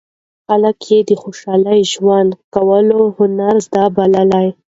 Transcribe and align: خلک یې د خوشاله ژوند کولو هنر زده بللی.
خلک 0.47 0.77
یې 0.91 0.99
د 1.09 1.11
خوشاله 1.21 1.73
ژوند 1.91 2.31
کولو 2.55 3.01
هنر 3.17 3.55
زده 3.65 3.83
بللی. 3.95 4.47